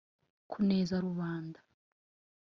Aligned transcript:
kuneza 0.51 0.95
rubanda 1.05 1.59